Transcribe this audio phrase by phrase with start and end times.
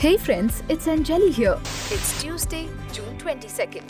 [0.00, 1.58] Hey friends, it's Anjali here.
[1.90, 3.82] It's Tuesday, June 22nd.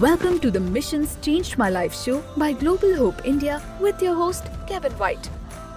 [0.00, 4.46] Welcome to the Missions Changed My Life show by Global Hope India with your host,
[4.66, 5.28] Kevin White.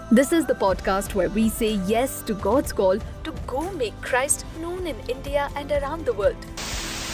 [0.09, 4.45] This is the podcast where we say yes to God's call to go make Christ
[4.61, 6.45] known in India and around the world.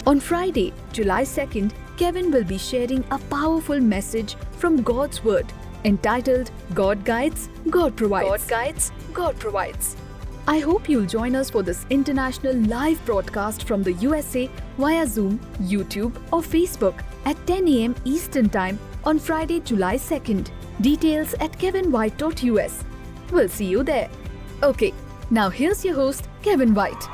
[0.06, 5.52] On Friday, July 2nd, Kevin will be sharing a powerful message from God's Word
[5.86, 8.28] entitled God Guides, God Provides.
[8.28, 9.96] God Guides, God Provides.
[10.48, 15.40] I hope you'll join us for this international live broadcast from the USA via Zoom,
[15.62, 17.96] YouTube, or Facebook at 10 a.m.
[18.06, 20.50] Eastern Time on Friday, July 2nd.
[20.82, 22.84] Details at kevinwhite.us.
[23.32, 24.10] We'll see you there.
[24.64, 24.94] Okay,
[25.30, 27.08] now here's your host, Kevin White.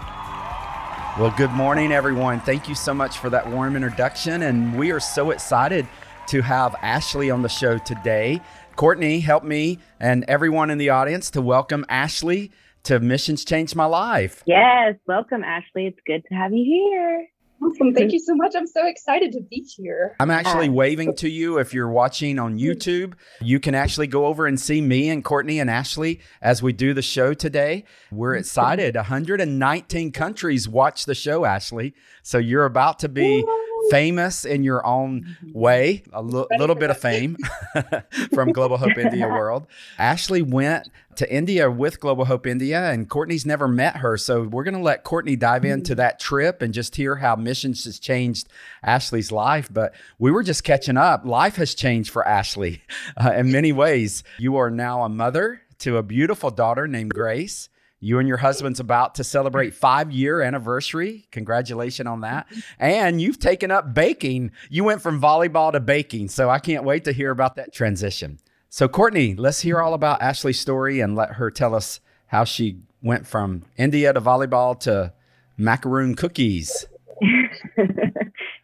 [1.20, 2.42] Well, good morning, everyone.
[2.42, 4.44] Thank you so much for that warm introduction.
[4.44, 5.88] And we are so excited
[6.28, 8.42] to have Ashley on the show today.
[8.76, 12.52] Courtney, help me and everyone in the audience to welcome Ashley
[12.84, 14.44] to Missions Changed My Life.
[14.46, 15.88] Yes, welcome, Ashley.
[15.88, 17.28] It's good to have you here.
[17.64, 17.94] Awesome.
[17.94, 18.54] Thank you so much.
[18.56, 20.16] I'm so excited to be here.
[20.20, 23.14] I'm actually waving to you if you're watching on YouTube.
[23.42, 26.94] You can actually go over and see me and Courtney and Ashley as we do
[26.94, 27.86] the show today.
[28.12, 28.96] We're excited.
[28.96, 31.94] 119 countries watch the show, Ashley.
[32.24, 33.46] So you're about to be
[33.90, 35.52] famous in your own mm-hmm.
[35.58, 37.38] way, a l- little bit of fame
[38.34, 39.68] from Global Hope India World.
[39.98, 44.18] Ashley went to India with Global Hope India, and Courtney's never met her.
[44.18, 45.72] So we're going to let Courtney dive mm-hmm.
[45.72, 48.50] into that trip and just hear how missions has changed
[48.84, 49.70] Ashley's life.
[49.72, 51.26] But we were just catching up.
[51.26, 52.82] Life has changed for Ashley
[53.18, 54.24] uh, in many ways.
[54.38, 57.70] You are now a mother to a beautiful daughter named Grace.
[58.00, 61.28] You and your husband's about to celebrate five year anniversary.
[61.32, 62.48] Congratulations on that.
[62.78, 64.52] And you've taken up baking.
[64.70, 66.30] You went from volleyball to baking.
[66.30, 68.40] So I can't wait to hear about that transition.
[68.70, 72.82] So, Courtney, let's hear all about Ashley's story and let her tell us how she
[73.02, 75.14] went from India to volleyball to
[75.58, 76.86] macaroon cookies.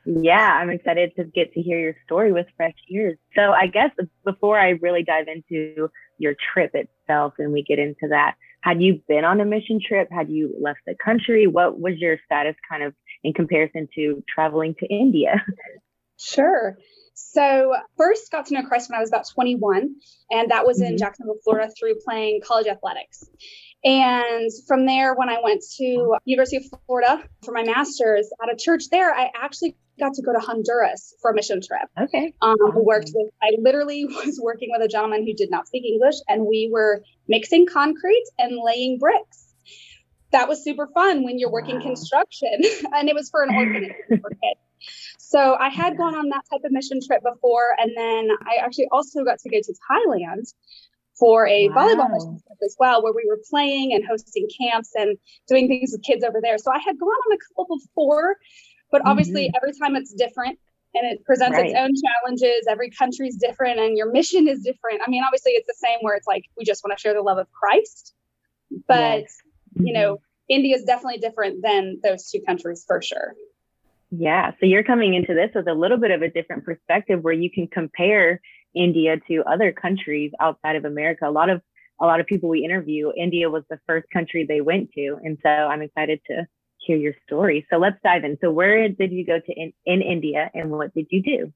[0.05, 3.17] yeah, I'm excited to get to hear your story with fresh ears.
[3.35, 3.91] So, I guess
[4.25, 9.01] before I really dive into your trip itself and we get into that, had you
[9.07, 10.09] been on a mission trip?
[10.11, 11.47] Had you left the country?
[11.47, 15.43] What was your status kind of in comparison to traveling to India?
[16.23, 16.77] Sure.
[17.15, 19.95] So first got to know Christ when I was about 21,
[20.29, 20.91] and that was mm-hmm.
[20.91, 23.27] in Jacksonville, Florida, through playing college athletics.
[23.83, 28.55] And from there, when I went to University of Florida for my master's at a
[28.55, 31.89] church there, I actually got to go to Honduras for a mission trip.
[31.99, 32.33] Okay.
[32.41, 36.15] Um, worked with, I literally was working with a gentleman who did not speak English,
[36.27, 39.53] and we were mixing concrete and laying bricks.
[40.31, 41.81] That was super fun when you're working wow.
[41.81, 42.61] construction,
[42.93, 44.59] and it was for an orphanage for kids.
[45.17, 48.87] So I had gone on that type of mission trip before, and then I actually
[48.91, 50.51] also got to go to Thailand
[51.21, 51.75] for a wow.
[51.75, 55.15] volleyball mission as well, where we were playing and hosting camps and
[55.47, 56.57] doing things with kids over there.
[56.57, 58.37] So I had gone on a couple before,
[58.91, 59.55] but obviously, mm-hmm.
[59.55, 60.57] every time it's different
[60.95, 61.67] and it presents right.
[61.67, 62.65] its own challenges.
[62.67, 65.01] Every country is different and your mission is different.
[65.05, 67.21] I mean, obviously, it's the same where it's like we just want to share the
[67.21, 68.15] love of Christ,
[68.87, 69.37] but yes.
[69.77, 69.85] mm-hmm.
[69.85, 73.35] you know, India is definitely different than those two countries for sure.
[74.09, 74.51] Yeah.
[74.59, 77.51] So you're coming into this with a little bit of a different perspective where you
[77.51, 78.41] can compare
[78.75, 81.27] India to other countries outside of America.
[81.27, 81.61] A lot of
[82.01, 85.17] a lot of people we interview, India was the first country they went to.
[85.23, 87.65] And so I'm excited to hear your story.
[87.69, 88.37] So let's dive in.
[88.41, 91.53] So where did you go to in, in India and what did you do?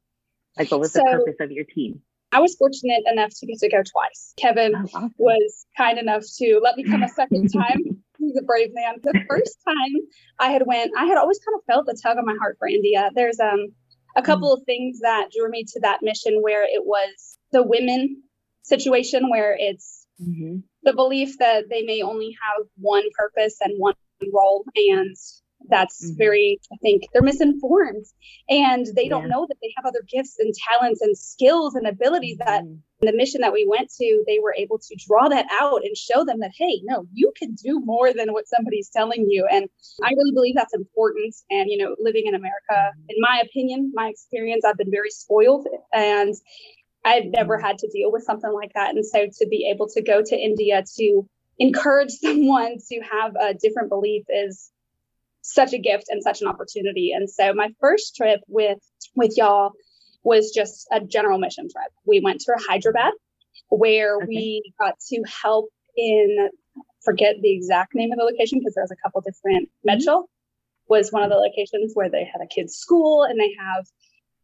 [0.58, 2.02] Like what was so, the purpose of your team?
[2.32, 4.34] I was fortunate enough to get to go twice.
[4.38, 5.14] Kevin oh, awesome.
[5.18, 8.04] was kind enough to let me come a second time.
[8.20, 8.96] He's a brave man.
[9.02, 9.94] The first time
[10.40, 12.68] I had went, I had always kind of felt the tug on my heart for
[12.68, 13.10] India.
[13.16, 13.74] There's um
[14.16, 14.60] a couple mm.
[14.60, 18.22] of things that drew me to that mission where it was the women
[18.64, 20.58] situation where it's mm-hmm.
[20.84, 23.94] the belief that they may only have one purpose and one
[24.34, 25.16] role and
[25.70, 26.18] that's mm-hmm.
[26.18, 28.06] very i think they're misinformed
[28.50, 32.38] and they don't know that they have other gifts and talents and skills and abilities
[32.38, 33.06] that mm-hmm.
[33.06, 36.24] the mission that we went to they were able to draw that out and show
[36.24, 39.68] them that hey no you can do more than what somebody's telling you and
[40.04, 43.06] i really believe that's important and you know living in america mm-hmm.
[43.10, 46.34] in my opinion my experience i've been very spoiled and
[47.04, 47.66] i've never mm-hmm.
[47.66, 50.36] had to deal with something like that and so to be able to go to
[50.36, 51.28] india to
[51.60, 54.72] encourage someone to have a different belief is
[55.46, 57.12] such a gift and such an opportunity.
[57.14, 58.80] And so my first trip with
[59.16, 59.72] with y'all
[60.24, 61.92] was just a general mission trip.
[62.06, 63.14] We went to Hyderabad
[63.70, 64.26] where okay.
[64.28, 66.50] we got to help in
[67.04, 70.22] forget the exact name of the location because there's a couple different mm-hmm.
[70.88, 73.86] was one of the locations where they had a kids school and they have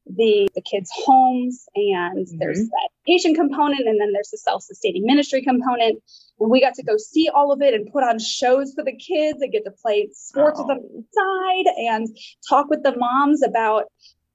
[0.06, 2.38] the the kids' homes, and mm-hmm.
[2.40, 6.02] there's that education component, and then there's the self-sustaining ministry component.
[6.40, 8.98] And we got to go see all of it and put on shows for the
[8.98, 10.66] kids and get to play sports oh.
[10.66, 12.08] with them inside and
[12.50, 13.86] talk with the moms about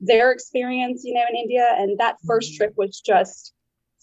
[0.00, 1.74] their experience, you know, in India.
[1.76, 2.58] And that first mm-hmm.
[2.58, 3.52] trip was just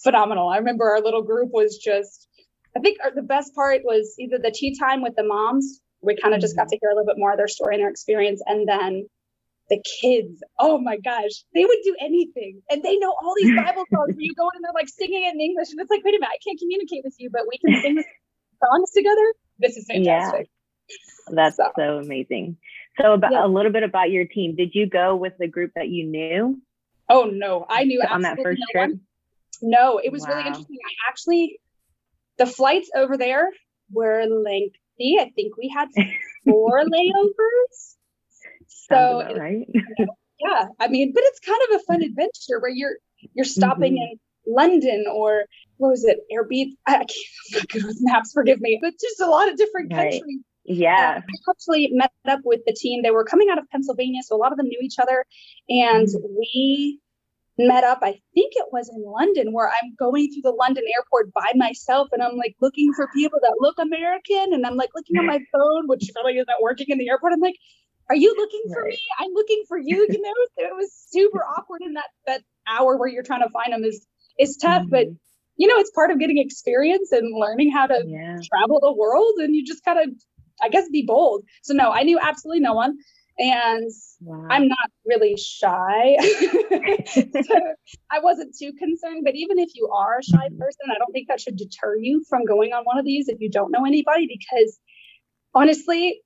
[0.03, 0.49] phenomenal.
[0.49, 2.27] I remember our little group was just,
[2.75, 5.79] I think our, the best part was either the tea time with the moms.
[6.01, 6.69] We kind of just got mm-hmm.
[6.71, 8.41] to hear a little bit more of their story and their experience.
[8.45, 9.07] And then
[9.69, 12.61] the kids, oh my gosh, they would do anything.
[12.69, 15.23] And they know all these Bible songs where you go in and they're like singing
[15.25, 15.69] it in English.
[15.71, 18.03] And it's like, wait a minute, I can't communicate with you, but we can sing
[18.63, 19.33] songs together.
[19.59, 20.49] This is fantastic.
[20.89, 21.35] Yeah.
[21.35, 22.57] That's so, so amazing.
[23.01, 23.45] So about yeah.
[23.45, 24.55] a little bit about your team.
[24.55, 26.61] Did you go with the group that you knew?
[27.09, 28.89] Oh no, I knew on that first no trip.
[28.91, 28.99] One.
[29.61, 30.29] No, it was wow.
[30.29, 30.77] really interesting.
[30.85, 31.59] I actually
[32.37, 33.49] the flights over there
[33.91, 35.17] were lengthy.
[35.19, 35.87] I think we had
[36.45, 37.95] four layovers.
[38.89, 39.67] So right.
[40.39, 42.97] yeah, I mean, but it's kind of a fun adventure where you're
[43.33, 44.13] you're stopping mm-hmm.
[44.47, 45.45] in London or
[45.77, 46.73] what was it, Airbnb?
[46.85, 49.93] I can't, I'm not good with maps, forgive me, but just a lot of different
[49.93, 50.11] right.
[50.11, 51.15] countries yeah.
[51.17, 53.03] Uh, I actually met up with the team.
[53.03, 55.25] They were coming out of Pennsylvania, so a lot of them knew each other.
[55.69, 56.35] And mm-hmm.
[56.37, 56.99] we
[57.57, 61.33] met up, I think it was in London, where I'm going through the London airport
[61.33, 64.53] by myself and I'm like looking for people that look American.
[64.53, 67.33] And I'm like looking on my phone, which really isn't working in the airport.
[67.33, 67.57] I'm like,
[68.09, 68.91] are you looking for right.
[68.91, 68.99] me?
[69.19, 70.07] I'm looking for you.
[70.09, 73.49] You know, so it was super awkward in that that hour where you're trying to
[73.49, 74.05] find them is
[74.39, 74.89] is tough, mm-hmm.
[74.89, 75.07] but
[75.55, 78.37] you know, it's part of getting experience and learning how to yeah.
[78.51, 79.35] travel the world.
[79.37, 80.07] And you just gotta
[80.61, 81.43] I guess be bold.
[81.61, 82.97] So no, I knew absolutely no one.
[83.39, 83.89] And
[84.21, 84.47] wow.
[84.51, 86.17] I'm not really shy.
[87.07, 87.59] so
[88.11, 89.23] I wasn't too concerned.
[89.25, 90.59] But even if you are a shy mm-hmm.
[90.59, 93.39] person, I don't think that should deter you from going on one of these if
[93.39, 94.79] you don't know anybody, because
[95.55, 96.21] honestly,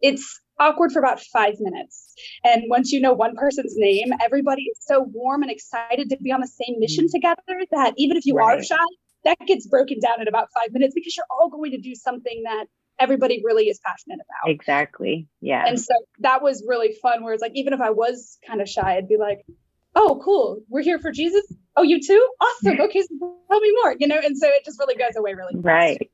[0.00, 2.14] it's awkward for about five minutes.
[2.44, 6.32] And once you know one person's name, everybody is so warm and excited to be
[6.32, 7.12] on the same mission mm.
[7.12, 8.58] together that even if you right.
[8.58, 8.76] are shy,
[9.24, 12.42] that gets broken down in about five minutes because you're all going to do something
[12.44, 12.66] that
[12.98, 14.50] everybody really is passionate about.
[14.50, 15.28] Exactly.
[15.40, 15.64] Yeah.
[15.66, 17.22] And so that was really fun.
[17.22, 19.44] Where it's like, even if I was kind of shy, I'd be like,
[19.94, 20.62] oh, cool.
[20.68, 21.42] We're here for Jesus.
[21.76, 22.28] Oh, you too?
[22.40, 22.80] Awesome.
[22.80, 23.02] Okay.
[23.02, 24.18] So tell me more, you know?
[24.22, 25.64] And so it just really goes away really fast.
[25.64, 26.10] Right.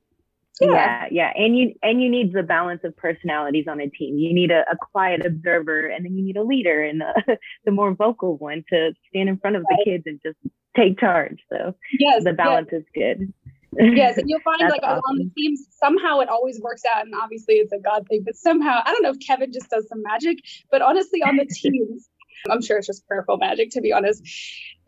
[0.61, 0.69] Yeah.
[0.71, 1.07] yeah.
[1.11, 4.19] yeah, and you and you need the balance of personalities on a team.
[4.19, 7.71] You need a, a quiet observer, and then you need a leader and the, the
[7.71, 10.37] more vocal one to stand in front of the kids and just
[10.77, 11.39] take charge.
[11.51, 12.83] So yes, the balance yes.
[12.83, 13.33] is good
[13.79, 15.03] yes, and you'll find like awesome.
[15.09, 18.37] on the teams somehow it always works out, and obviously it's a God thing, but
[18.37, 20.39] somehow I don't know if Kevin just does some magic,
[20.71, 22.09] but honestly on the teams,
[22.51, 24.23] I'm sure it's just prayerful magic to be honest.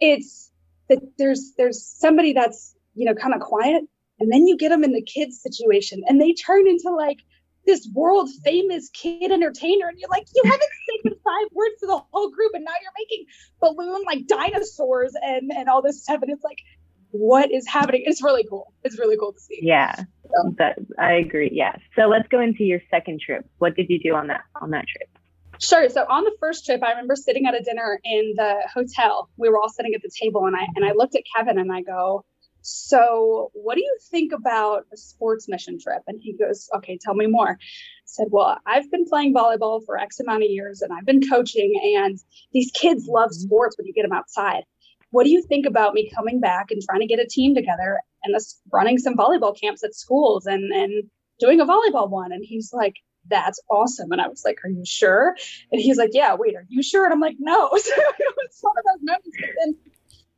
[0.00, 0.50] It's
[0.88, 3.84] that there's there's somebody that's you know kind of quiet,
[4.20, 7.18] and then you get them in the kids situation, and they turn into like
[7.66, 11.98] this world famous kid entertainer and you're like you haven't said five words to the
[12.12, 13.24] whole group and now you're making
[13.58, 16.58] balloon like dinosaurs and and all this stuff and it's like
[17.14, 18.02] what is happening.
[18.04, 18.72] It's really cool.
[18.82, 19.60] It's really cool to see.
[19.62, 20.54] Yeah, so.
[20.58, 21.48] that, I agree.
[21.52, 21.76] Yeah.
[21.94, 23.48] So let's go into your second trip.
[23.58, 25.08] What did you do on that on that trip?
[25.60, 25.88] Sure.
[25.88, 29.30] So on the first trip, I remember sitting at a dinner in the hotel.
[29.36, 31.72] We were all sitting at the table, and I and I looked at Kevin and
[31.72, 32.24] I go,
[32.64, 37.14] "So, what do you think about a sports mission trip?" And he goes, "Okay, tell
[37.14, 37.56] me more." I
[38.04, 41.72] said, "Well, I've been playing volleyball for X amount of years, and I've been coaching,
[41.96, 42.18] and
[42.52, 43.46] these kids love mm-hmm.
[43.46, 44.64] sports when you get them outside
[45.14, 48.00] what do you think about me coming back and trying to get a team together
[48.24, 51.04] and us running some volleyball camps at schools and and
[51.38, 52.94] doing a volleyball one and he's like
[53.30, 55.36] that's awesome and i was like are you sure
[55.70, 58.58] and he's like yeah wait are you sure and i'm like no so it was
[58.60, 59.76] one of those moments but then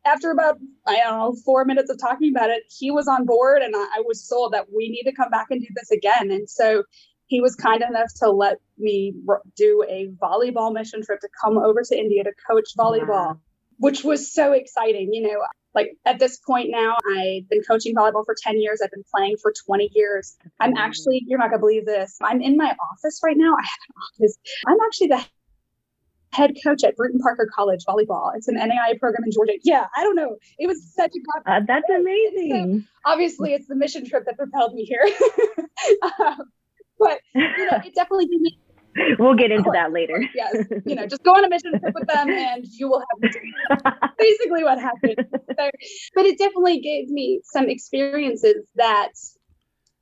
[0.07, 3.63] after about i don't know four minutes of talking about it he was on board
[3.63, 6.31] and I, I was sold that we need to come back and do this again
[6.31, 6.85] and so
[7.27, 9.13] he was kind enough to let me
[9.57, 13.09] do a volleyball mission trip to come over to India to coach volleyball.
[13.09, 13.41] Wow
[13.79, 15.13] which was so exciting.
[15.13, 15.45] You know,
[15.75, 18.81] like at this point now, I've been coaching volleyball for 10 years.
[18.83, 20.37] I've been playing for 20 years.
[20.61, 22.17] I'm actually, you're not going to believe this.
[22.23, 23.55] I'm in my office right now.
[23.55, 24.39] I have an office.
[24.67, 25.25] I'm actually the
[26.37, 28.31] head coach at Brewton Parker College volleyball.
[28.37, 29.53] It's an NAIA program in Georgia.
[29.63, 30.37] Yeah, I don't know.
[30.59, 32.81] It was such a uh, that's amazing.
[32.81, 35.05] So obviously, it's the mission trip that propelled me here.
[36.03, 36.39] um,
[36.99, 38.59] but you know, it definitely gave me
[39.19, 40.23] we'll get into that later.
[40.35, 43.33] yes, you know, just go on a mission trip with them, and you will have
[44.19, 45.17] basically what happened.
[45.31, 45.71] So,
[46.15, 49.13] but it definitely gave me some experiences that,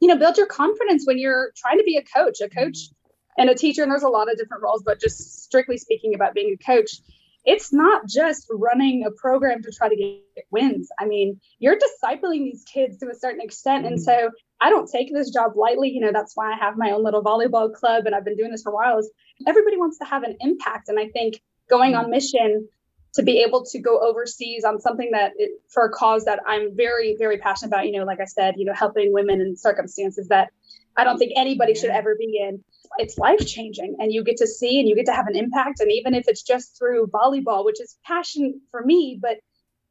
[0.00, 2.90] you know, build your confidence when you're trying to be a coach, a coach
[3.38, 3.82] and a teacher.
[3.82, 7.00] And there's a lot of different roles, but just strictly speaking about being a coach,
[7.44, 10.88] it's not just running a program to try to get wins.
[10.98, 13.86] I mean, you're discipling these kids to a certain extent.
[13.86, 14.04] And mm-hmm.
[14.04, 15.90] so I don't take this job lightly.
[15.90, 18.50] You know, that's why I have my own little volleyball club and I've been doing
[18.50, 18.98] this for a while.
[18.98, 19.10] Is
[19.46, 20.88] everybody wants to have an impact.
[20.88, 22.12] And I think going on mm-hmm.
[22.12, 22.68] mission
[23.14, 26.76] to be able to go overseas on something that it, for a cause that I'm
[26.76, 30.28] very, very passionate about, you know, like I said, you know, helping women in circumstances
[30.28, 30.50] that
[30.96, 32.64] I don't think anybody should ever be in.
[32.98, 35.80] It's life changing and you get to see and you get to have an impact.
[35.80, 39.38] And even if it's just through volleyball, which is passion for me, but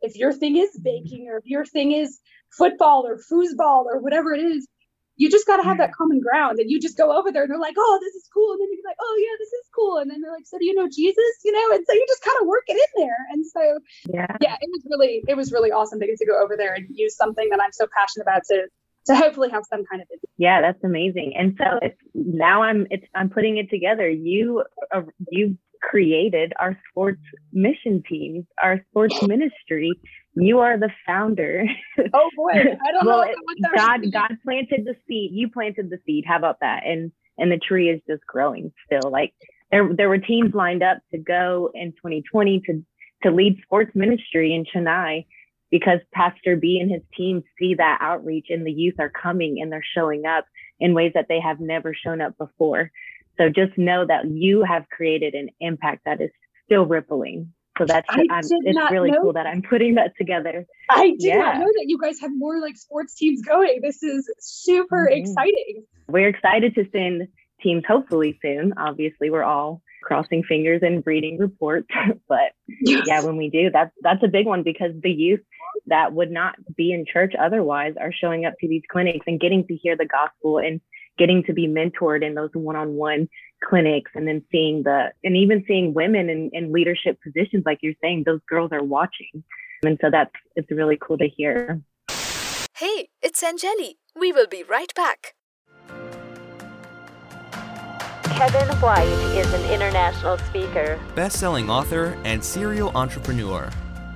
[0.02, 2.20] if your thing is baking or if your thing is
[2.52, 4.68] football or foosball or whatever it is,
[5.16, 5.94] you just got to have that mm.
[5.94, 6.60] common ground.
[6.60, 8.52] And you just go over there and they're like oh this is cool.
[8.52, 9.98] And then you're like oh yeah this is cool.
[10.00, 11.34] And then they're like so do you know jesus?
[11.46, 13.18] You know and so you just kind of work it in there.
[13.32, 14.36] And so yeah.
[14.42, 16.88] yeah it was really it was really awesome to get to go over there and
[16.90, 18.68] use something that i'm so passionate about to
[19.06, 20.34] to hopefully have some kind of impact.
[20.38, 25.02] yeah that's amazing and so it's now i'm it's i'm putting it together you uh,
[25.30, 29.92] you created our sports mission teams our sports ministry
[30.36, 31.66] you are the founder.
[32.14, 33.70] Oh boy, I don't well, know.
[33.76, 35.32] God, God planted the seed.
[35.34, 36.26] You planted the seed.
[36.28, 36.84] How about that?
[36.86, 39.12] And and the tree is just growing still.
[39.12, 39.34] Like
[39.72, 42.84] there, there were teams lined up to go in 2020 to
[43.24, 45.26] to lead sports ministry in Chennai
[45.74, 49.72] because Pastor B and his team see that outreach and the youth are coming and
[49.72, 50.46] they're showing up
[50.80, 52.92] in ways that they have never shown up before.
[53.40, 56.30] So just know that you have created an impact that is
[56.66, 57.52] still rippling.
[57.80, 60.64] So that's it's really cool that I'm putting that together.
[60.92, 61.38] I did yeah.
[61.38, 63.80] not know that you guys have more like sports teams going.
[63.82, 65.24] This is super mm-hmm.
[65.24, 65.86] exciting.
[66.08, 67.30] We're excited to send
[67.64, 68.76] teams hopefully soon.
[68.78, 71.88] Obviously, we're all crossing fingers and reading reports,
[72.30, 73.06] but yes.
[73.08, 75.40] yeah, when we do, that's that's a big one because the youth
[75.88, 79.66] that would not be in church otherwise are showing up to these clinics and getting
[79.68, 80.82] to hear the gospel and
[81.18, 83.28] getting to be mentored in those one-on-one
[83.64, 87.94] clinics and then seeing the and even seeing women in, in leadership positions like you're
[88.02, 89.44] saying those girls are watching.
[89.84, 91.82] And so that's it's really cool to hear.
[92.78, 93.96] Hey it's Anjali.
[94.20, 95.36] We will be right back.
[98.36, 99.06] Kevin White
[99.38, 103.70] is an international speaker, best-selling author, and serial entrepreneur.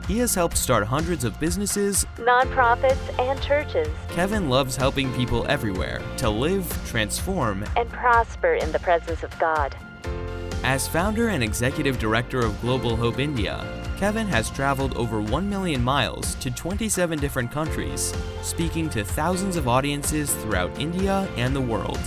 [0.08, 3.90] He has helped start hundreds of businesses, nonprofits, and churches.
[4.08, 9.76] Kevin loves helping people everywhere to live, transform, and prosper in the presence of God.
[10.64, 13.66] As founder and executive director of Global Hope India,
[13.98, 19.68] Kevin has traveled over 1 million miles to 27 different countries, speaking to thousands of
[19.68, 22.00] audiences throughout India and the world.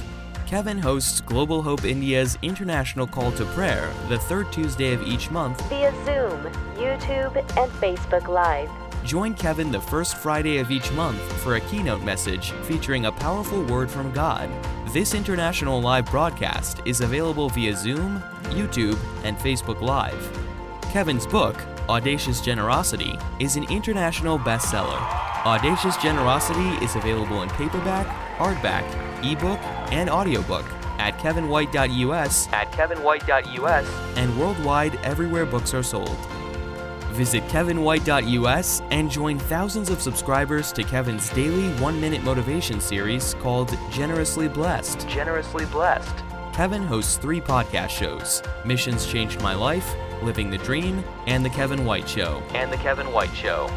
[0.50, 5.60] Kevin hosts Global Hope India's International Call to Prayer the third Tuesday of each month
[5.68, 6.42] via Zoom,
[6.74, 8.68] YouTube, and Facebook Live.
[9.04, 13.62] Join Kevin the first Friday of each month for a keynote message featuring a powerful
[13.66, 14.50] word from God.
[14.92, 20.36] This international live broadcast is available via Zoom, YouTube, and Facebook Live.
[20.90, 25.00] Kevin's book, Audacious Generosity, is an international bestseller.
[25.46, 28.84] Audacious Generosity is available in paperback, hardback,
[29.24, 30.64] ebook, and audiobook
[30.98, 36.16] at kevinwhite.us, at kevinwhite.us, and worldwide everywhere books are sold.
[37.12, 43.76] Visit kevinwhite.us and join thousands of subscribers to Kevin's daily one minute motivation series called
[43.90, 45.08] Generously Blessed.
[45.08, 46.14] Generously Blessed.
[46.52, 51.84] Kevin hosts three podcast shows Missions Changed My Life, Living the Dream, and The Kevin
[51.84, 52.42] White Show.
[52.54, 53.68] And The Kevin White Show.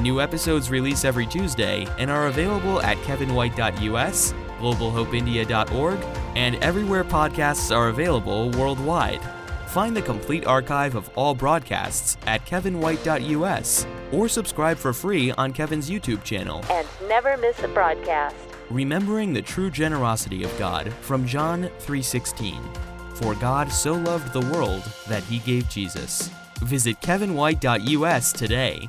[0.00, 5.98] New episodes release every Tuesday and are available at kevinwhite.us globalhopeindia.org,
[6.36, 9.20] and everywhere podcasts are available worldwide.
[9.68, 15.88] Find the complete archive of all broadcasts at kevinwhite.us or subscribe for free on Kevin's
[15.88, 16.64] YouTube channel.
[16.70, 18.34] And never miss a broadcast.
[18.68, 22.60] Remembering the true generosity of God from John 3:16.
[23.14, 26.30] For God so loved the world that he gave Jesus.
[26.62, 28.88] Visit kevinwhite.us today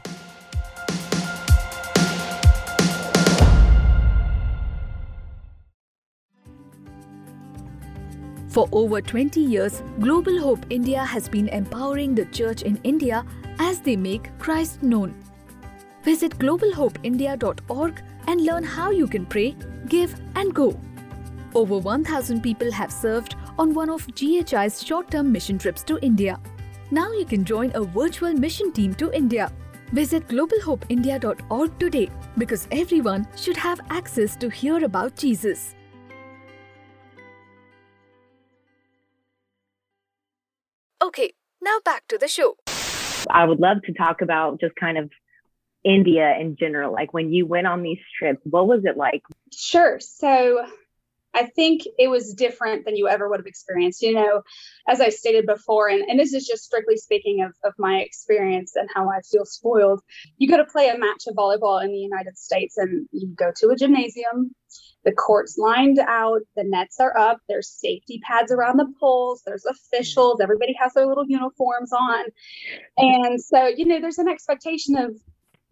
[8.52, 13.26] For over 20 years, Global Hope India has been empowering the church in India
[13.60, 15.16] as they make Christ known.
[16.04, 19.56] Visit globalhopeindia.org and learn how you can pray,
[19.88, 20.78] give, and go.
[21.56, 26.38] Over 1,000 people have served on one of GHI's short term mission trips to India.
[26.92, 29.50] Now you can join a virtual mission team to India.
[29.94, 35.74] Visit globalhopeindia.org today because everyone should have access to hear about Jesus.
[41.02, 42.58] Okay, now back to the show.
[43.30, 45.10] I would love to talk about just kind of
[45.84, 46.94] India in general.
[46.94, 49.24] Like when you went on these trips, what was it like?
[49.52, 50.00] Sure.
[50.00, 50.66] So
[51.34, 54.02] I think it was different than you ever would have experienced.
[54.02, 54.42] You know,
[54.88, 58.76] as I stated before, and, and this is just strictly speaking of, of my experience
[58.76, 60.02] and how I feel spoiled.
[60.38, 63.52] You go to play a match of volleyball in the United States and you go
[63.58, 64.54] to a gymnasium,
[65.04, 69.66] the court's lined out, the nets are up, there's safety pads around the poles, there's
[69.66, 72.26] officials, everybody has their little uniforms on.
[72.98, 75.16] And so, you know, there's an expectation of,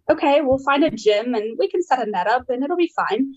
[0.09, 2.91] okay, we'll find a gym and we can set a net up and it'll be
[2.95, 3.35] fine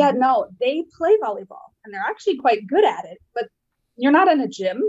[0.00, 0.20] yeah, mm-hmm.
[0.20, 3.48] no, they play volleyball and they're actually quite good at it, but
[3.96, 4.82] you're not in a gym.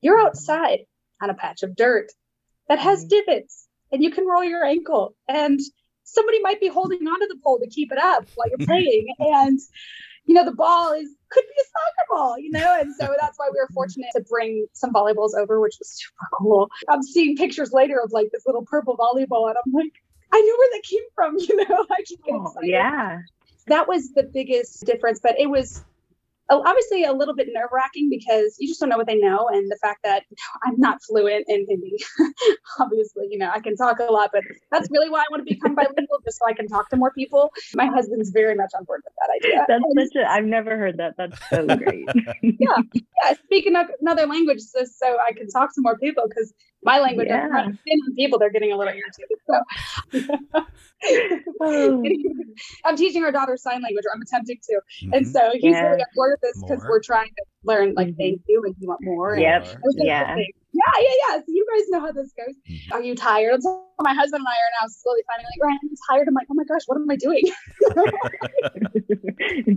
[0.00, 0.26] You're mm-hmm.
[0.26, 0.80] outside
[1.22, 2.10] on a patch of dirt
[2.68, 3.30] that has mm-hmm.
[3.30, 5.60] divots and you can roll your ankle and
[6.02, 9.60] somebody might be holding onto the pole to keep it up while you're playing and
[10.24, 13.38] you know the ball is could be a soccer ball you know and so that's
[13.38, 13.74] why we were mm-hmm.
[13.74, 16.68] fortunate to bring some volleyballs over which was super cool.
[16.88, 19.92] I'm seeing pictures later of like this little purple volleyball and i'm like
[20.32, 21.86] i know where that came from you know?
[21.90, 23.20] I get oh, yeah
[23.66, 25.20] that was the biggest difference.
[25.22, 25.84] But it was
[26.50, 29.48] oh, obviously a little bit nerve wracking because you just don't know what they know.
[29.52, 30.24] And the fact that
[30.64, 31.96] I'm not fluent in Hindi,
[32.80, 35.54] obviously, you know, I can talk a lot, but that's really why I want to
[35.54, 37.52] become bilingual, just so I can talk to more people.
[37.74, 39.64] My husband's very much on board with that idea.
[39.68, 41.14] That's and, such a, I've never heard that.
[41.16, 42.06] That's so great.
[42.42, 42.76] yeah.
[42.92, 43.34] Yeah.
[43.44, 47.48] Speaking another language just so I can talk to more people because my language, yeah.
[47.52, 47.78] I'm
[48.16, 49.38] people, they're getting a little irritated.
[49.48, 50.66] So oh.
[52.84, 54.74] I'm teaching our daughter sign language, or I'm attempting to.
[54.74, 55.12] Mm-hmm.
[55.12, 55.82] And so he's yeah.
[55.82, 58.18] really on board with this because we're trying to learn like mm-hmm.
[58.18, 59.36] thank you and you want more.
[59.36, 59.68] Yep.
[59.96, 60.36] yeah
[60.76, 61.38] yeah, yeah, yeah.
[61.38, 62.54] So you guys know how this goes.
[62.68, 62.92] Mm-hmm.
[62.92, 63.62] Are you tired?
[63.62, 66.28] So my husband and I are now slowly finding like, Ryan, I'm tired.
[66.28, 67.44] I'm like, oh my gosh, what am I doing?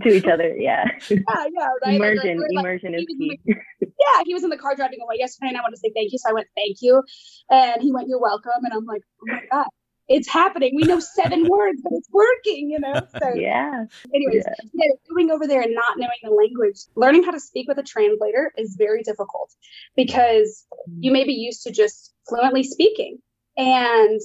[0.00, 0.84] to each other, yeah.
[1.08, 1.96] Yeah, yeah, right.
[1.96, 3.40] Immersion, like, immersion like, is key.
[3.46, 5.92] The, yeah, he was in the car driving away yesterday, and I wanted to say
[5.94, 7.02] thank you, so I went thank you,
[7.50, 9.66] and he went, you're welcome, and I'm like, oh my god,
[10.10, 10.74] it's happening.
[10.74, 13.00] We know seven words, but it's working, you know?
[13.22, 13.84] So, yeah.
[14.12, 14.54] Anyways, yeah.
[14.74, 14.90] yeah.
[15.08, 18.52] going over there and not knowing the language, learning how to speak with a translator
[18.58, 19.54] is very difficult
[19.96, 20.66] because
[20.98, 23.18] you may be used to just fluently speaking.
[23.56, 24.20] And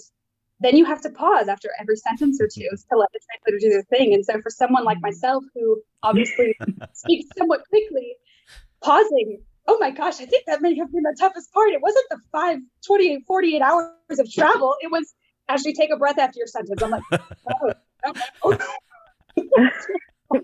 [0.60, 3.70] then you have to pause after every sentence or two to let the translator do
[3.70, 4.16] their thing.
[4.16, 6.58] And so for someone like myself who obviously
[6.94, 8.16] speaks somewhat quickly,
[8.82, 11.72] pausing oh my gosh, I think that may have been the toughest part.
[11.72, 14.76] It wasn't the 5, 28, 48 hours of travel.
[14.80, 15.12] It was
[15.50, 16.82] actually take a breath after your sentence.
[16.82, 17.04] I'm like,
[17.62, 17.74] oh,
[18.44, 18.58] oh.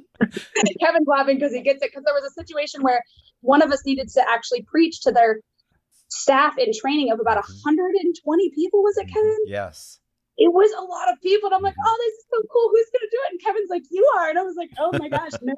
[0.79, 1.91] Kevin's laughing because he gets it.
[1.91, 3.01] Because there was a situation where
[3.41, 5.39] one of us needed to actually preach to their
[6.09, 8.83] staff in training of about 120 people.
[8.83, 9.13] Was it mm-hmm.
[9.13, 9.37] Kevin?
[9.47, 9.99] Yes.
[10.37, 11.47] It was a lot of people.
[11.47, 12.69] And I'm like, oh, this is so cool.
[12.71, 13.31] Who's going to do it?
[13.31, 14.29] And Kevin's like, you are.
[14.29, 15.53] And I was like, oh my gosh, no,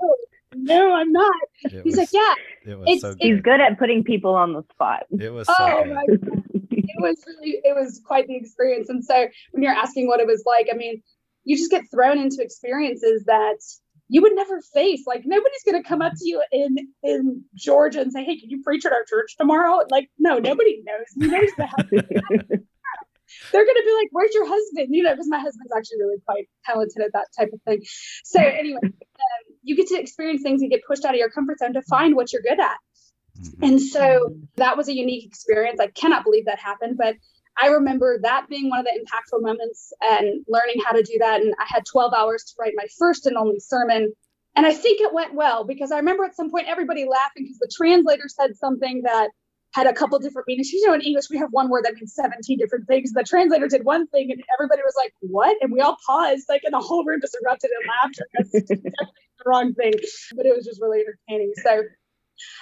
[0.55, 1.31] no, I'm not.
[1.63, 2.73] It He's was, like, yeah.
[2.73, 5.05] It was so He's good at putting people on the spot.
[5.11, 6.43] It was so oh, good.
[6.83, 8.89] It was really, it was quite the experience.
[8.89, 11.01] And so when you're asking what it was like, I mean,
[11.45, 13.57] you just get thrown into experiences that
[14.09, 15.03] you would never face.
[15.07, 18.49] Like nobody's going to come up to you in in Georgia and say, "Hey, can
[18.49, 21.07] you preach at our church tomorrow?" Like, no, nobody knows.
[21.19, 21.73] Who knows that?
[23.51, 26.17] They're going to be like, "Where's your husband?" You know, because my husband's actually really
[26.25, 27.81] quite talented at that type of thing.
[28.23, 31.59] So anyway, um, you get to experience things and get pushed out of your comfort
[31.59, 32.77] zone to find what you're good at.
[33.43, 33.63] Mm-hmm.
[33.63, 35.79] And so that was a unique experience.
[35.79, 37.15] I cannot believe that happened, but
[37.61, 41.41] I remember that being one of the impactful moments and learning how to do that.
[41.41, 44.11] And I had 12 hours to write my first and only sermon.
[44.55, 47.59] And I think it went well because I remember at some point everybody laughing because
[47.59, 49.29] the translator said something that
[49.73, 50.71] had a couple different meanings.
[50.71, 53.11] You know, in English, we have one word that means 17 different things.
[53.11, 55.57] The translator did one thing and everybody was like, what?
[55.61, 58.27] And we all paused, like, and the whole room just erupted in laughter.
[58.33, 59.93] That's definitely the wrong thing.
[60.35, 61.53] But it was just really entertaining.
[61.63, 61.83] So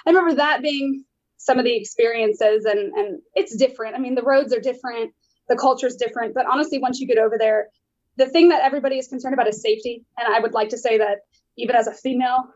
[0.06, 1.04] I remember that being
[1.36, 3.96] some of the experiences and and it's different.
[3.96, 5.12] I mean, the roads are different,
[5.48, 7.68] the culture is different, but honestly, once you get over there,
[8.16, 10.04] the thing that everybody is concerned about is safety.
[10.18, 11.20] And I would like to say that
[11.56, 12.52] even as a female,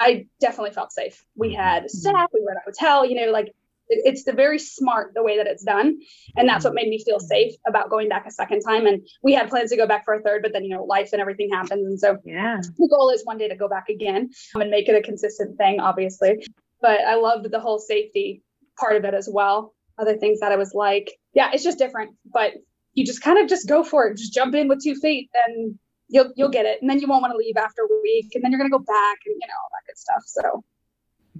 [0.00, 1.24] I definitely felt safe.
[1.36, 1.60] We mm-hmm.
[1.60, 3.54] had staff, we were at a hotel, you know, like
[3.88, 5.98] it's the very smart the way that it's done
[6.36, 9.32] and that's what made me feel safe about going back a second time and we
[9.32, 11.48] had plans to go back for a third but then you know life and everything
[11.50, 14.88] happens and so yeah the goal is one day to go back again and make
[14.88, 16.44] it a consistent thing obviously
[16.80, 18.42] but I loved the whole safety
[18.78, 19.74] part of it as well.
[19.98, 22.52] Other things that I was like, yeah, it's just different, but
[22.94, 24.16] you just kind of just go for it.
[24.16, 26.78] Just jump in with two feet and you'll you'll get it.
[26.80, 28.78] And then you won't want to leave after a week and then you're gonna go
[28.78, 30.22] back and you know, all that good stuff.
[30.26, 30.64] So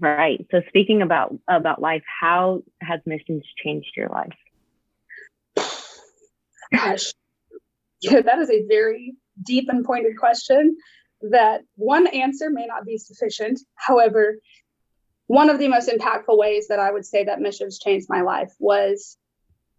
[0.00, 0.46] Right.
[0.50, 5.66] So speaking about about life, how has missions changed your life?
[6.72, 7.12] Gosh.
[8.00, 10.76] Yeah, that is a very deep and pointed question
[11.22, 13.58] that one answer may not be sufficient.
[13.74, 14.36] However,
[15.28, 18.52] one of the most impactful ways that I would say that missions changed my life
[18.58, 19.16] was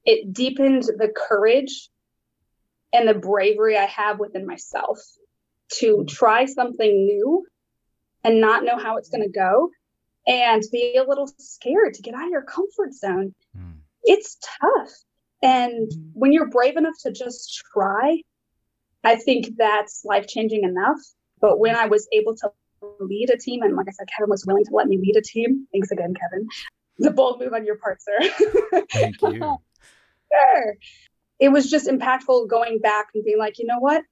[0.05, 1.89] it deepened the courage
[2.93, 4.99] and the bravery I have within myself
[5.79, 7.45] to try something new
[8.23, 9.69] and not know how it's going to go
[10.27, 13.33] and be a little scared to get out of your comfort zone.
[13.57, 13.77] Mm.
[14.03, 14.91] It's tough.
[15.41, 18.21] And when you're brave enough to just try,
[19.03, 20.99] I think that's life changing enough.
[21.41, 22.51] But when I was able to
[22.99, 25.21] lead a team, and like I said, Kevin was willing to let me lead a
[25.21, 25.67] team.
[25.71, 26.47] Thanks again, Kevin.
[27.01, 28.19] The bold move on your part, sir.
[28.91, 29.39] Thank you.
[30.33, 30.75] sure.
[31.39, 34.03] It was just impactful going back and being like, you know what?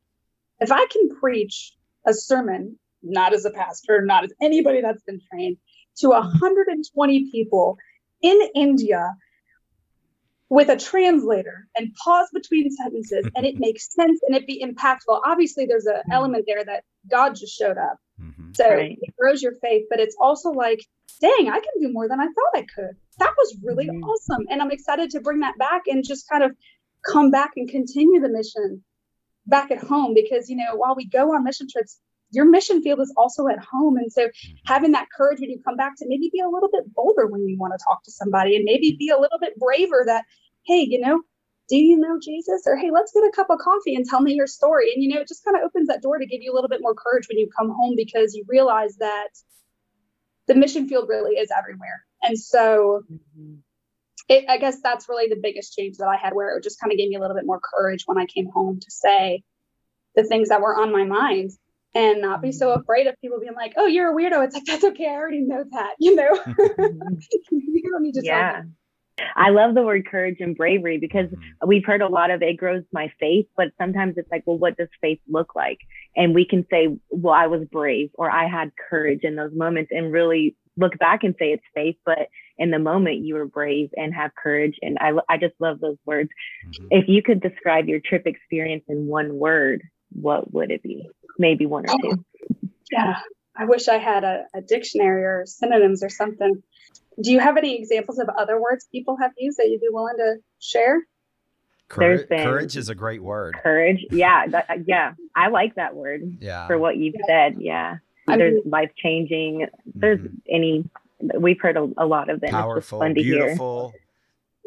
[0.62, 1.74] If I can preach
[2.08, 5.58] a sermon, not as a pastor, not as anybody that's been trained,
[5.98, 7.78] to 120 people
[8.22, 9.12] in India
[10.50, 15.22] with a translator and pause between sentences and it makes sense and it be impactful.
[15.26, 17.98] Obviously, there's an element there that God just showed up.
[18.22, 18.52] Mm-hmm.
[18.54, 18.98] So right.
[19.00, 20.84] it grows your faith, but it's also like,
[21.22, 22.96] dang, I can do more than I thought I could.
[23.20, 24.04] That was really mm-hmm.
[24.04, 24.46] awesome.
[24.50, 26.52] And I'm excited to bring that back and just kind of
[27.06, 28.84] come back and continue the mission
[29.46, 32.00] back at home because, you know, while we go on mission trips,
[32.32, 33.98] your mission field is also at home.
[33.98, 34.54] And so mm-hmm.
[34.66, 37.48] having that courage when you come back to maybe be a little bit bolder when
[37.48, 40.26] you want to talk to somebody and maybe be a little bit braver that,
[40.66, 41.22] hey, you know,
[41.70, 42.64] do you know Jesus?
[42.66, 44.94] Or hey, let's get a cup of coffee and tell me your story.
[44.94, 46.70] And you know, it just kind of opens that door to give you a little
[46.70, 49.30] bit more courage when you come home because you realize that
[50.48, 52.06] the mission field really is everywhere.
[52.24, 53.56] And so mm-hmm.
[54.30, 56.92] it, I guess that's really the biggest change that I had where it just kind
[56.92, 59.44] of gave me a little bit more courage when I came home to say
[60.16, 61.52] the things that were on my mind
[61.94, 62.82] and not be so mm-hmm.
[62.82, 65.08] afraid of people being like, "Oh, you're a weirdo." It's like that's okay.
[65.08, 65.96] I already know that.
[66.00, 66.30] You know,
[67.52, 68.64] you don't need to yeah.
[69.36, 71.68] I love the word courage and bravery because mm-hmm.
[71.68, 74.78] we've heard a lot of it grows my faith, but sometimes it's like, well, what
[74.78, 75.80] does faith look like?
[76.16, 79.92] And we can say, well, I was brave or I had courage in those moments
[79.94, 82.28] and really look back and say it's faith, but
[82.58, 84.76] in the moment you were brave and have courage.
[84.82, 86.30] And I, I just love those words.
[86.68, 86.88] Mm-hmm.
[86.92, 91.10] If you could describe your trip experience in one word, what would it be?
[91.38, 92.26] maybe one or two.
[92.92, 93.18] Yeah,
[93.56, 96.62] I wish I had a, a dictionary or synonyms or something.
[97.22, 100.18] Do you have any examples of other words people have used that you'd be willing
[100.18, 101.02] to share?
[101.90, 103.56] Courage, courage is a great word.
[103.64, 106.38] Courage, yeah, that, yeah, I like that word.
[106.42, 107.56] Yeah, for what you've said.
[107.60, 109.68] Yeah, there's life changing.
[109.96, 110.36] There's mm-hmm.
[110.50, 110.90] any.
[111.40, 112.52] We've heard a, a lot of them.
[112.52, 113.92] Powerful, beautiful.
[113.92, 114.02] Hear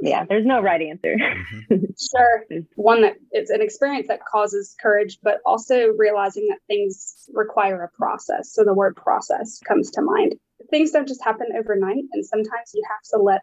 [0.00, 1.76] yeah there's no right answer mm-hmm.
[2.16, 2.44] sure
[2.76, 7.88] one that it's an experience that causes courage but also realizing that things require a
[7.96, 10.34] process so the word process comes to mind
[10.70, 13.40] things don't just happen overnight and sometimes you have to let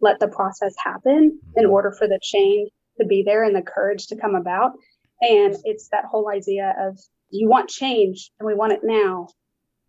[0.00, 1.72] let the process happen in mm-hmm.
[1.72, 4.72] order for the change to be there and the courage to come about
[5.20, 6.98] and it's that whole idea of
[7.30, 9.26] you want change and we want it now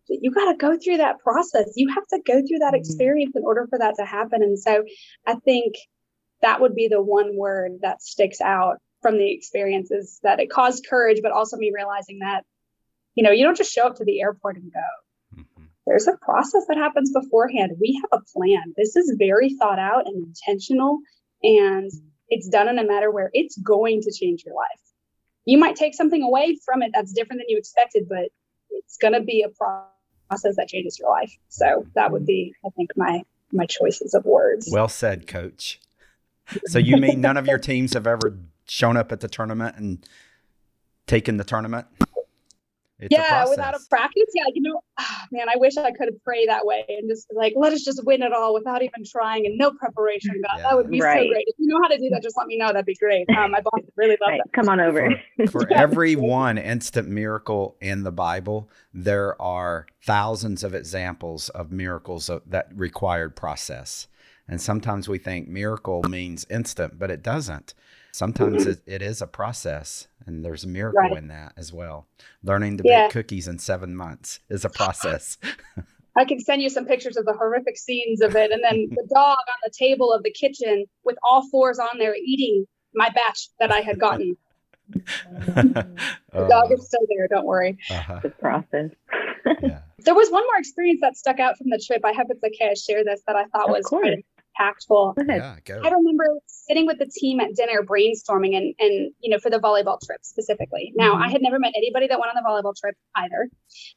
[0.10, 1.74] you got to go through that process.
[1.76, 2.76] You have to go through that mm-hmm.
[2.76, 4.42] experience in order for that to happen.
[4.42, 4.84] And so
[5.26, 5.76] I think
[6.42, 10.86] that would be the one word that sticks out from the experiences that it caused
[10.90, 12.44] courage, but also me realizing that,
[13.16, 14.80] you know, you don't just show up to the airport and go.
[15.88, 17.78] There's a process that happens beforehand.
[17.80, 18.74] We have a plan.
[18.76, 21.00] This is very thought out and intentional,
[21.42, 21.90] and
[22.30, 24.82] it's done in a matter where it's going to change your life.
[25.46, 28.30] You might take something away from it that's different than you expected, but
[28.70, 29.94] it's going to be a process
[30.28, 31.36] process that changes your life.
[31.50, 33.22] So that would be, I think, my
[33.52, 34.68] my choices of words.
[34.72, 35.80] Well said, coach.
[36.66, 40.06] So you mean none of your teams have ever shown up at the tournament and
[41.06, 41.88] taken the tournament?
[43.00, 44.26] It's yeah, a without a practice.
[44.34, 47.54] Yeah, you know, oh, man, I wish I could pray that way and just like,
[47.56, 50.34] let us just win it all without even trying and no preparation.
[50.42, 50.64] God, yeah.
[50.64, 51.28] that would be right.
[51.28, 51.46] so great.
[51.48, 52.68] If you know how to do that, just let me know.
[52.68, 53.28] That'd be great.
[53.38, 54.42] Um, my boss would really love right.
[54.44, 54.52] that.
[54.54, 55.12] Come on over.
[55.38, 61.72] For, for every one instant miracle in the Bible, there are thousands of examples of
[61.72, 64.08] miracles that required process.
[64.48, 67.76] And sometimes we think miracle means instant, but it doesn't
[68.18, 71.18] sometimes it, it is a process and there's a miracle right.
[71.18, 72.08] in that as well.
[72.44, 73.04] Learning to yeah.
[73.04, 75.38] bake cookies in seven months is a process.
[76.18, 79.08] I can send you some pictures of the horrific scenes of it and then the
[79.14, 83.50] dog on the table of the kitchen with all fours on there eating my batch
[83.60, 84.36] that i had gotten.
[84.90, 85.86] The
[86.50, 87.78] dog is still there don't worry.
[87.92, 88.20] Uh-huh.
[88.24, 88.92] the process.
[89.62, 89.82] Yeah.
[90.00, 92.02] there was one more experience that stuck out from the trip.
[92.04, 94.26] I hope it's okay i share this that i thought of was quite
[94.60, 95.16] impactful.
[95.28, 99.50] Yeah, I remember sitting with the team at dinner brainstorming and and you know for
[99.50, 100.94] the volleyball trip specifically.
[100.96, 101.24] Now mm-hmm.
[101.24, 103.50] I had never met anybody that went on the volleyball trip either.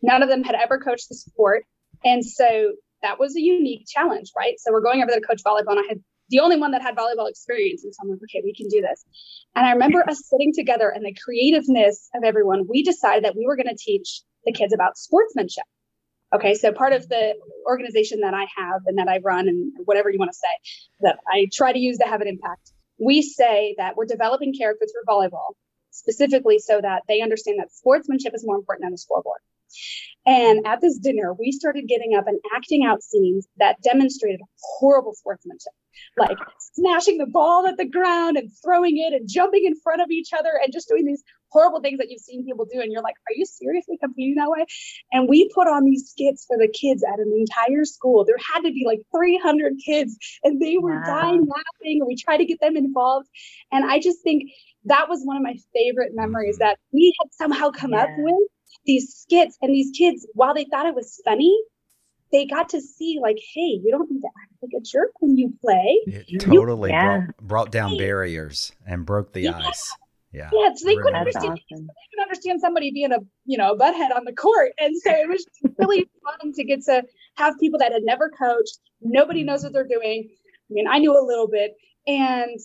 [0.03, 1.64] None of them had ever coached the sport.
[2.05, 4.55] And so that was a unique challenge, right?
[4.59, 6.83] So we're going over there to coach volleyball and I had the only one that
[6.83, 7.83] had volleyball experience.
[7.85, 9.05] And so I'm like, okay, we can do this.
[9.57, 13.46] And I remember us sitting together and the creativeness of everyone, we decided that we
[13.46, 15.64] were going to teach the kids about sportsmanship.
[16.32, 17.34] Okay, so part of the
[17.66, 21.18] organization that I have and that I run and whatever you want to say that
[21.26, 25.12] I try to use to have an impact, we say that we're developing characters for
[25.12, 25.54] volleyball
[25.90, 29.40] specifically so that they understand that sportsmanship is more important than the scoreboard.
[30.26, 35.14] And at this dinner, we started getting up and acting out scenes that demonstrated horrible
[35.14, 35.72] sportsmanship,
[36.16, 36.36] like
[36.74, 40.32] smashing the ball at the ground and throwing it and jumping in front of each
[40.32, 42.80] other and just doing these horrible things that you've seen people do.
[42.80, 44.66] And you're like, are you seriously competing that way?
[45.12, 48.24] And we put on these skits for the kids at an entire school.
[48.24, 51.04] There had to be like 300 kids, and they were wow.
[51.06, 51.98] dying laughing.
[52.00, 53.28] And we tried to get them involved.
[53.72, 54.50] And I just think
[54.84, 56.68] that was one of my favorite memories mm-hmm.
[56.68, 58.04] that we had somehow come yeah.
[58.04, 58.48] up with
[58.86, 61.56] these skits and these kids while they thought it was funny
[62.32, 65.36] they got to see like hey you don't need to act like a jerk when
[65.36, 67.18] you play it totally yeah.
[67.18, 69.58] brought, brought, down barriers and broke the yeah.
[69.58, 69.94] ice
[70.32, 71.86] yeah yeah so they couldn't understand awesome.
[71.86, 75.10] they couldn't understand somebody being a you know a butthead on the court and so
[75.10, 75.44] it was
[75.78, 76.08] really
[76.40, 77.02] fun to get to
[77.36, 81.12] have people that had never coached nobody knows what they're doing i mean i knew
[81.12, 81.72] a little bit
[82.06, 82.58] and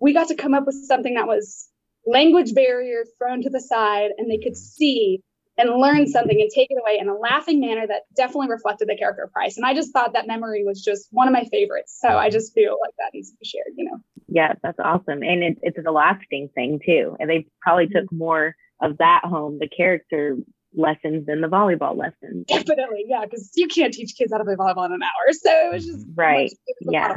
[0.00, 1.68] we got to come up with something that was
[2.06, 4.76] language barriers thrown to the side and they could mm-hmm.
[4.76, 5.22] see
[5.58, 8.96] and learn something and take it away in a laughing manner that definitely reflected the
[8.96, 9.58] character of Christ.
[9.58, 11.98] And I just thought that memory was just one of my favorites.
[12.00, 13.98] So I just feel like that needs to be shared, you know.
[14.32, 15.22] Yeah, that's awesome.
[15.22, 17.16] And it, it's a lasting thing too.
[17.20, 18.18] And they probably took mm-hmm.
[18.18, 20.36] more of that home, the character
[20.74, 22.46] lessons than the volleyball lessons.
[22.48, 25.32] Definitely, yeah, because you can't teach kids how to play volleyball in an hour.
[25.32, 26.50] So it was just right.
[26.82, 27.16] Much, yeah.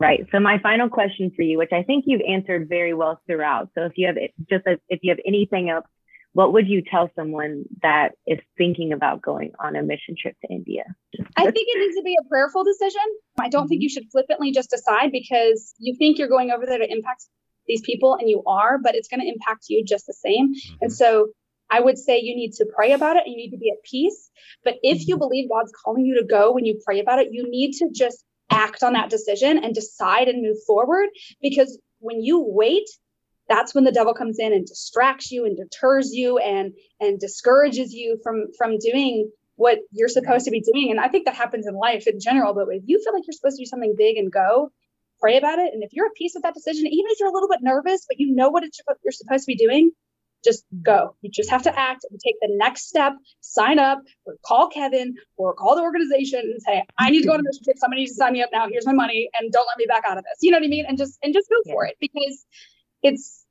[0.00, 0.26] Right.
[0.32, 3.70] So my final question for you, which I think you've answered very well throughout.
[3.74, 4.16] So if you have
[4.48, 5.86] just if you have anything else
[6.36, 10.52] what would you tell someone that is thinking about going on a mission trip to
[10.52, 10.84] India?
[11.34, 13.00] I think it needs to be a prayerful decision.
[13.40, 13.68] I don't mm-hmm.
[13.68, 17.24] think you should flippantly just decide because you think you're going over there to impact
[17.66, 20.52] these people and you are, but it's going to impact you just the same.
[20.52, 20.76] Mm-hmm.
[20.82, 21.28] And so
[21.70, 23.82] I would say you need to pray about it and you need to be at
[23.90, 24.28] peace.
[24.62, 25.04] But if mm-hmm.
[25.08, 27.88] you believe God's calling you to go when you pray about it, you need to
[27.94, 31.08] just act on that decision and decide and move forward
[31.40, 32.84] because when you wait
[33.48, 37.92] that's when the devil comes in and distracts you and deters you and and discourages
[37.92, 40.90] you from from doing what you're supposed to be doing.
[40.90, 43.32] And i think that happens in life in general but if you feel like you're
[43.32, 44.70] supposed to do something big and go
[45.18, 45.72] pray about it.
[45.72, 48.04] And if you're at peace with that decision even if you're a little bit nervous
[48.08, 49.90] but you know what it's, you're supposed to be doing
[50.44, 51.16] just go.
[51.22, 53.14] You just have to act and take the next step.
[53.40, 57.34] Sign up or call kevin or call the organization and say i need to go
[57.34, 57.78] on a mission trip.
[57.78, 58.68] Somebody needs to sign me up now.
[58.68, 60.38] Here's my money and don't let me back out of this.
[60.42, 60.84] You know what i mean?
[60.86, 61.72] And just and just go yeah.
[61.72, 62.44] for it because
[63.02, 63.44] it's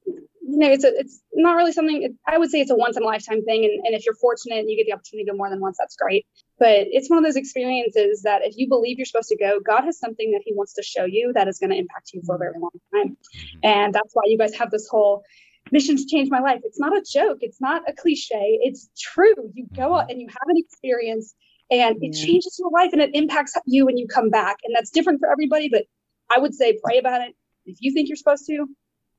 [0.47, 2.97] you know it's a, it's not really something it, i would say it's a once
[2.97, 5.31] in a lifetime thing and, and if you're fortunate and you get the opportunity to
[5.31, 6.25] go more than once that's great.
[6.58, 9.84] But it's one of those experiences that if you believe you're supposed to go god
[9.84, 12.36] has something that he wants to show you that is going to impact you for
[12.36, 13.10] a very long time.
[13.10, 13.60] Mm-hmm.
[13.63, 15.23] and that's why you guys have this whole
[15.71, 16.62] mission to change my life.
[16.63, 17.39] It's not a joke.
[17.41, 18.60] It's not a cliche.
[18.62, 19.34] It's true.
[19.53, 21.34] You go out and you have an experience
[21.71, 24.58] and it changes your life and it impacts you when you come back.
[24.63, 25.84] And that's different for everybody but
[26.34, 27.36] i would say pray about it.
[27.65, 28.67] If you think you're supposed to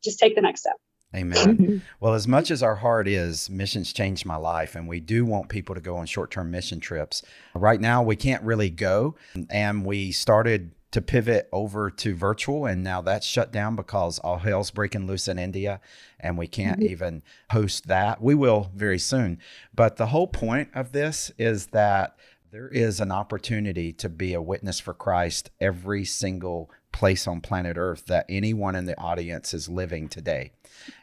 [0.03, 0.77] just take the next step.
[1.15, 1.83] Amen.
[2.01, 5.49] well, as much as our heart is, missions changed my life, and we do want
[5.49, 7.23] people to go on short term mission trips.
[7.55, 9.15] Right now, we can't really go,
[9.51, 14.39] and we started to pivot over to virtual, and now that's shut down because all
[14.39, 15.81] hell's breaking loose in India,
[16.19, 16.91] and we can't mm-hmm.
[16.91, 18.23] even host that.
[18.23, 19.39] We will very soon.
[19.75, 22.17] But the whole point of this is that
[22.51, 27.77] there is an opportunity to be a witness for Christ every single place on planet
[27.77, 30.51] Earth that anyone in the audience is living today.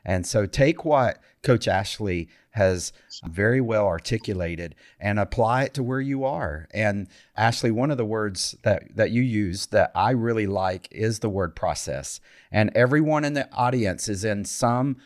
[0.03, 2.91] And so take what Coach Ashley has
[3.25, 6.67] very well articulated and apply it to where you are.
[6.73, 11.19] And Ashley, one of the words that, that you use that I really like is
[11.19, 12.19] the word process.
[12.51, 14.97] And everyone in the audience is in some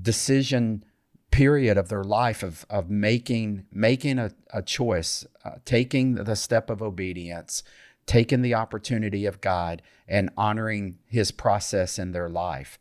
[0.00, 0.86] decision
[1.30, 6.70] period of their life of, of making making a, a choice, uh, taking the step
[6.70, 7.62] of obedience,
[8.10, 12.76] taking the opportunity of God and honoring his process in their life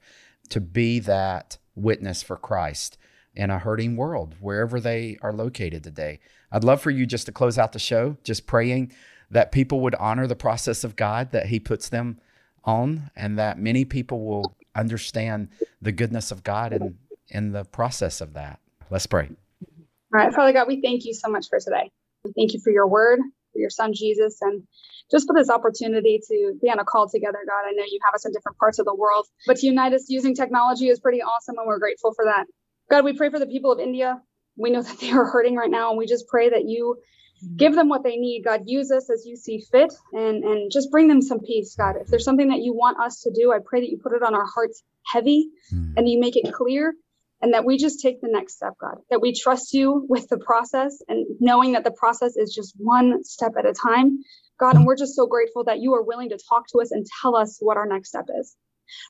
[0.50, 2.98] to be that witness for Christ
[3.36, 6.20] in a hurting world, wherever they are located today.
[6.52, 8.92] I'd love for you just to close out the show, just praying
[9.30, 12.20] that people would honor the process of God that he puts them
[12.64, 18.20] on and that many people will understand the goodness of God in, in the process
[18.20, 18.60] of that.
[18.90, 19.30] Let's pray.
[19.62, 19.68] All
[20.12, 21.92] right, Father God, we thank you so much for today.
[22.24, 23.20] We thank you for your word,
[23.54, 24.64] for your son Jesus, and
[25.12, 27.68] just for this opportunity to be on a call together, God.
[27.68, 30.06] I know you have us in different parts of the world, but to unite us
[30.10, 32.46] using technology is pretty awesome, and we're grateful for that.
[32.90, 34.22] God, we pray for the people of India.
[34.58, 36.98] We know that they are hurting right now, and we just pray that you
[37.56, 38.44] give them what they need.
[38.44, 41.96] God, use us as you see fit and, and just bring them some peace, God.
[42.00, 44.24] If there's something that you want us to do, I pray that you put it
[44.24, 45.94] on our hearts heavy mm.
[45.96, 46.94] and you make it clear
[47.42, 50.38] and that we just take the next step, God, that we trust you with the
[50.38, 54.20] process and knowing that the process is just one step at a time.
[54.60, 57.06] God, and we're just so grateful that you are willing to talk to us and
[57.22, 58.56] tell us what our next step is.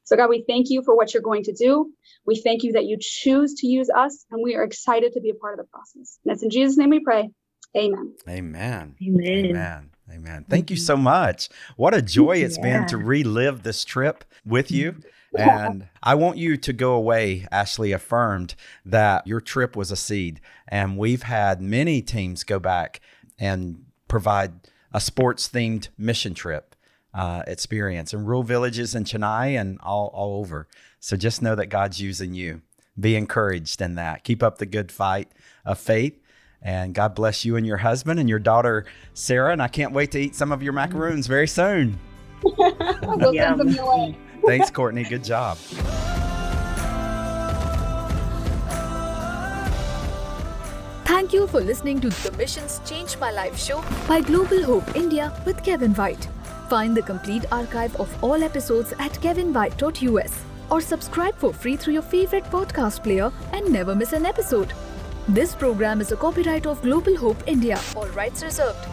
[0.04, 1.92] So, God, we thank you for what you're going to do.
[2.26, 5.30] We thank you that you choose to use us, and we are excited to be
[5.30, 6.20] a part of the process.
[6.24, 7.30] And it's in Jesus' name we pray.
[7.78, 8.16] Amen.
[8.28, 8.96] Amen.
[9.02, 9.46] Amen.
[9.46, 9.90] Amen.
[10.12, 10.46] Amen.
[10.50, 11.50] Thank you so much.
[11.76, 14.96] What a joy it's been to relive this trip with you.
[15.38, 20.42] And I want you to go away, Ashley, affirmed that your trip was a seed.
[20.68, 23.00] And we've had many teams go back
[23.38, 24.54] and provide
[24.94, 26.76] a sports themed mission trip
[27.14, 30.68] uh, experience in rural villages in Chennai and all, all over.
[31.00, 32.62] So just know that God's using you.
[33.00, 34.24] Be encouraged in that.
[34.24, 35.32] Keep up the good fight
[35.66, 36.20] of faith.
[36.62, 39.54] And God bless you and your husband and your daughter, Sarah.
[39.54, 41.98] And I can't wait to eat some of your macaroons very soon.
[42.44, 43.58] we'll Yum.
[43.58, 44.18] send them your way.
[44.46, 45.04] Thanks, Courtney.
[45.04, 45.58] Good job.
[51.30, 55.32] Thank you for listening to the Missions Change My Life show by Global Hope India
[55.46, 56.28] with Kevin White.
[56.70, 62.02] Find the complete archive of all episodes at kevinwhite.us or subscribe for free through your
[62.02, 64.74] favorite podcast player and never miss an episode.
[65.28, 68.88] This program is a copyright of Global Hope India, all rights reserved.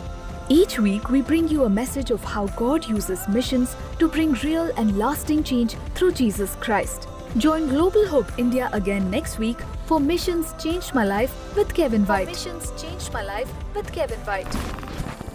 [0.50, 4.70] Each week, we bring you a message of how God uses missions to bring real
[4.76, 7.08] and lasting change through Jesus Christ.
[7.38, 12.26] Join Global Hope India again next week for Missions Changed My Life with Kevin White.
[12.26, 15.25] Missions Changed My Life with Kevin White.